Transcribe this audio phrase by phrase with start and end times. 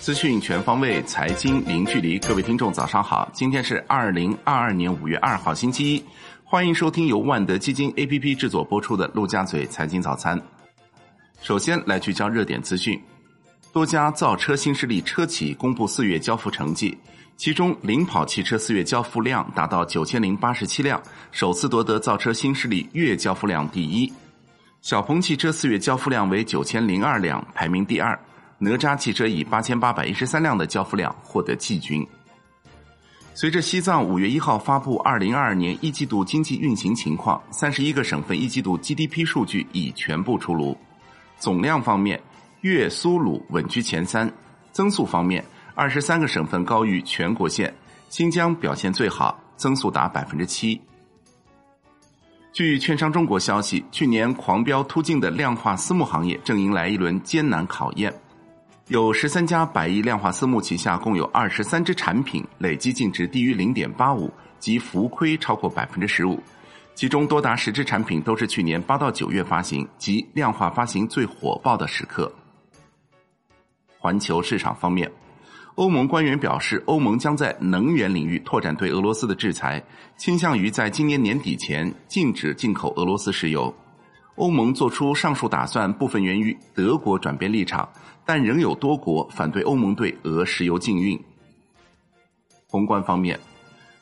[0.00, 2.18] 资讯全方位，财经零距离。
[2.20, 3.28] 各位听众，早上好！
[3.32, 6.04] 今天是二零二二年五月二号，星期一。
[6.44, 10.38] 欢迎收听由万德基金 APP 制作播出的《陆家嘴财经早餐》。
[11.42, 12.98] 首先来聚焦热点资讯：
[13.72, 16.96] 多家造车新势力车企公布四月交付成绩，
[17.36, 21.00] 其中领跑汽车四月交付量达到九千零八十七辆，
[21.32, 24.10] 首次夺得造车新势力月交付量第一。
[24.80, 28.18] 小鹏汽车四月交付量为九千零二辆，排名第二。
[28.58, 32.06] 哪吒汽车以八千八百一十三辆的交付量获得季军。
[33.34, 40.76] 随着西藏五月一号发布二零二二年一季度经济运行情况，三十一个省份一季度 GDP 数据已全部出炉。
[41.38, 42.20] 总量方面，
[42.62, 44.28] 粤苏鲁稳居前三；
[44.72, 45.44] 增速方面，
[45.76, 47.72] 二十三个省份高于全国线，
[48.08, 50.80] 新疆表现最好，增速达百分之七。
[52.52, 58.12] 据券商中国消息，去年狂飙突进的量化私募行业正迎来一轮艰难考验。
[58.88, 66.42] 有十三家百亿量化私募旗下，共有二十三只产品累计净值低于零点八五，及浮亏超过百分之十五。
[66.94, 72.32] 其中多达十只产品都是去年八到九月发行，即量化发行最火爆的时刻。
[73.98, 75.12] 环球市场方面，
[75.74, 79.84] 欧盟官员表示，欧盟将在能源领域拓展对俄罗斯的制裁，
[80.16, 83.74] 倾向于在今年年底前禁止进口俄罗斯石油。
[84.38, 87.88] 欧盟做出上述打算，部分源于德国转变立场。
[88.24, 91.18] 但仍有多国反对欧盟对俄石油禁运。
[92.66, 93.40] 宏观方面，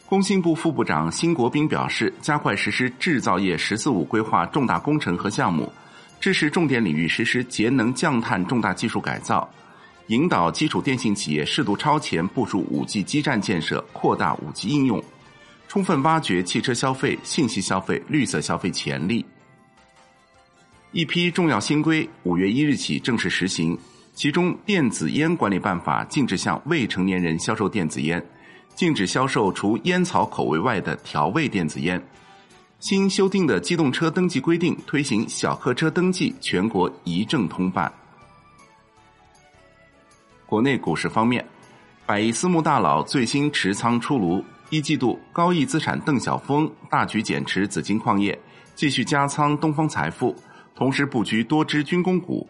[0.09, 5.73] 工信部副部长辛国斌表示，加快实施制造业“十四五”规划重大工程和项目，
[6.21, 9.49] 支持重点领域实施节能降碳重大技术改造，
[10.09, 15.03] 引导基础电信企业适度超前部署五 G 基站建设，扩大五 G 应用，
[15.69, 19.26] 充分挖掘汽车消费、信息消费、绿色消费潜力。
[20.97, 23.79] 一批重要新规五月一日起正式实行。
[24.15, 28.27] 其中，《电子烟管理办法》禁止向未成年人销售电子烟，
[28.75, 32.03] 禁止销售除烟草口味外的调味电子烟。
[32.81, 37.93] 新修订的机动车登记规定推行小客车登记全国一证通办。
[40.47, 41.45] 国内股市方面，
[42.07, 48.39] 百亿私募大佬最新持仓出炉，一季度高毅资产邓晓峰大举减持紫金矿业，
[48.75, 50.35] 继续加仓东方财富，
[50.77, 52.47] 同时布局多只军工股。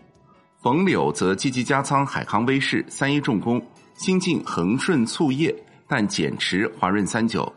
[0.60, 3.64] 冯柳则积极加仓海康威视、三一重工、
[3.94, 5.54] 新进恒顺醋业，
[5.86, 7.50] 但减持华润三九。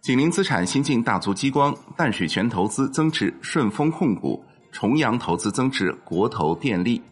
[0.00, 7.02] 景林资产新进大族激光，淡水泉投资增持顺丰控股，重阳投资增持国投电力。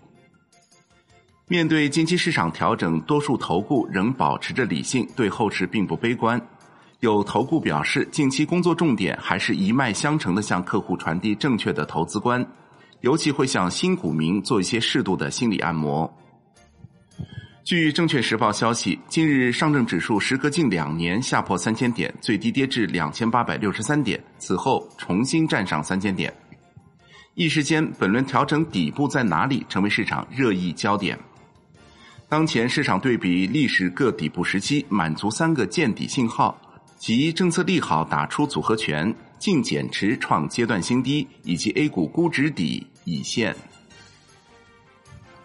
[1.48, 6.40] 面对近期市场调整，多数投顾仍保持着理性，对后市并不悲观。
[7.00, 12.46] 有投顾表示，近期工作重点还是一脉相承的向客户传递正确的投资观。
[13.06, 16.12] 尤其会向新股民做一些适度的心理按摩。
[17.62, 26.34] 据证券时报消息，近日上证指数时隔近两年下破三千点，最低跌至两千八百六十三点，此后重新站上三千点。
[27.34, 31.16] 一时间，本轮调整底部在哪里，成为市场热议焦点。
[32.28, 36.60] 当前市场对比历史各底部时期，满足三个见底信号，
[36.98, 39.14] 即政策利好打出组合拳。
[39.38, 43.56] 净减持创阶段新低，以及 A 股估值底已现。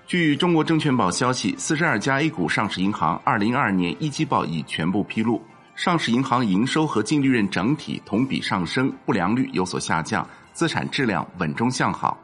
[0.06, 5.42] 据中国证券报消息，四十二家 A 股上市银行二零二二年一季报已全部披露，
[5.74, 12.18] 上市银行营收和净利润整体同比上升，不良率有所下降，资产质量稳中向好。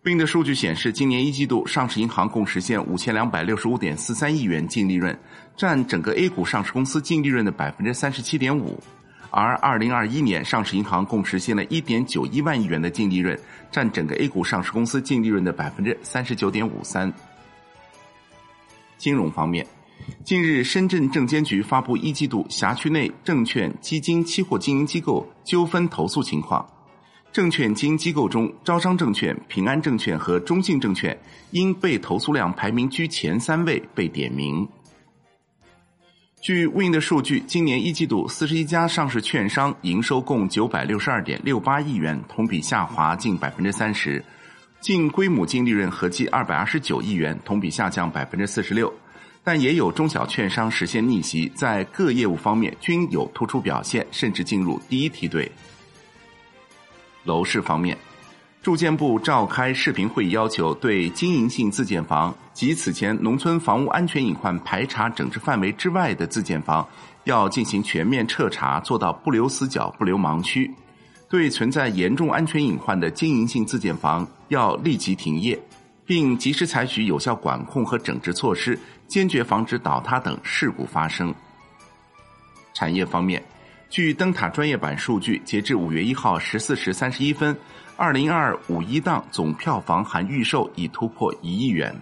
[0.00, 5.14] 并的数据显示，今年一季度上市银行共实现五千两百六十五点四三亿元净利润，
[5.54, 8.82] 占整个 A 股上市公司净利润的百分之三十七点五。
[9.30, 13.38] 而二零二一年，上市银行共实现了一点九一万亿元的净利润，
[13.70, 17.12] 占整个 A 股上市公司净利润的百分之三十九点五三。
[18.96, 19.66] 金融方面，
[20.24, 26.66] 近日深圳证监局发布一季度辖区内证券基金期货经营机构纠纷投诉情况，
[27.30, 31.16] 证券经营机构中，招商证券、平安证券和中信证券
[31.50, 34.66] 因被投诉量排名居前三位被点名。
[36.48, 44.18] 据 Win 的数据，今年一季度四十一家上市券商营收共九百六十二点六八亿元，同比下滑近百分之三十；
[44.80, 48.90] 净规模净利润合计二百二十九亿元，同比下降百分之四十六。
[49.44, 55.52] 但也有中小券商实现逆袭，在各业务方面均有突出表现，甚至进入第一梯队。
[57.24, 57.94] 楼市方面。
[58.68, 66.86] 住建部召开视频会议，要求对经营性自建房及此前农村房屋安全隐患排查整治范围之外的自建房，
[67.24, 70.70] 要进行全面彻查，做到不留死角、不留盲区。
[71.30, 75.58] 对存在严重安全隐患的经营性自建房，要立即停业。
[76.04, 81.34] 并及时采取有效管控和整治措施，坚决防止倒塌等事故发生。
[82.74, 83.42] 产业方面，
[83.90, 87.56] 据灯塔专业版数据，截至五月一号十四时三十一分，
[87.96, 91.94] 二零二五一档总票房含预售已突破一亿元。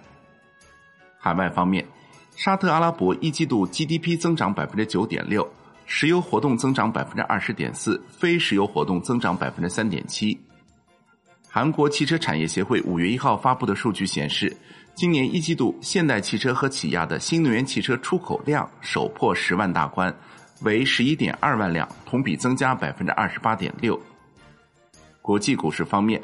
[1.17, 1.87] 海外方面，
[2.35, 5.49] 沙特阿拉伯一季度 GDP 增长百分之九点六，
[5.87, 10.39] 石油活动增长百分之二十点四，非石油活动增长百分之三点七。
[11.49, 14.55] 韩国汽车产业协会五月一号发布的数据显示，
[14.95, 20.15] 今年一季度现代汽车和起亚的新能源汽车出口量首破十万大关，
[20.63, 24.01] 为十一点二万辆，同比增加百分之二十八点六。
[25.21, 26.23] 国际股市方面，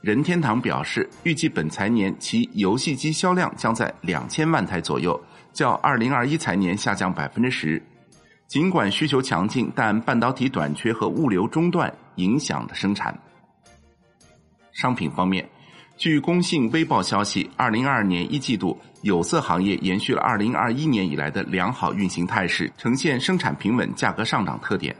[0.00, 5.20] 任天堂表示，预计本财年其游戏机销量将在两千万台左右，
[5.52, 7.82] 较二零二一财年下降百分之十。
[8.48, 13.16] 尽管需求强劲，但半导体短缺和物流中断影响了生产。
[14.72, 15.48] 商品方面，
[16.00, 24.96] 据工信微报消息，二零二二年一季度有色行业延续了二零二一年以来的良好运行态势，呈现生产平稳、价格上涨特点。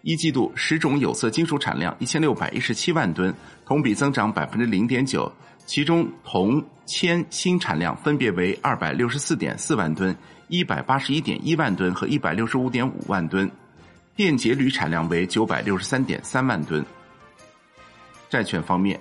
[0.00, 3.30] 一季度十种有色金属产量一千六百一十七万吨，
[3.66, 5.30] 同比增长百分之零点九。
[5.66, 10.16] 其中铜、铅锌产量分别为二百六十四点四万吨、
[10.48, 13.50] 一百八十一点一万吨和一百六十五点五万吨。
[14.16, 16.82] 电解铝产量为九百六十三点三万吨。
[18.30, 18.98] 债券方面。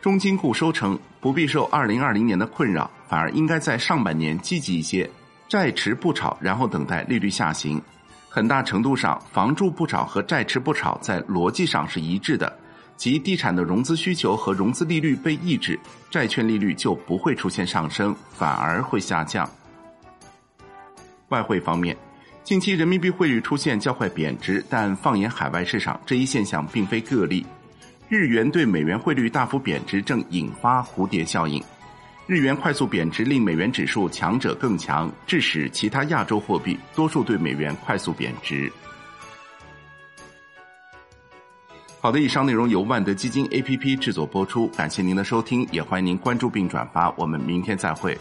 [0.00, 5.08] 中金固收称，不必受二零二零年的困扰，反而应该在上半年积极一些，
[5.46, 7.80] 债持不炒，然后等待利率下行。
[8.26, 12.50] 很大程度上，房住不炒和债持不炒在逻辑上是一致的，
[12.96, 15.78] 即地产的融资需求和融资利率被抑制，
[16.10, 19.46] 债券利率就不会出现上升，反而会下降。
[21.28, 21.94] 外汇方面，
[22.42, 27.44] 近期人民币汇率出现较快贬值，但放眼海外市场，这一现象并非个例。
[28.10, 31.62] 日元对美元汇率大幅贬值，正引发蝴蝶效应。
[32.26, 38.68] 日元快速贬值，令美元指数强者更强，致使其他亚洲货币多数对美元快速贬值。
[42.00, 47.08] 好的，以上内容由万德基金 A P P 制作播出，感谢您的收听，也欢迎您关注并转发。
[47.16, 48.18] 我们明天再会。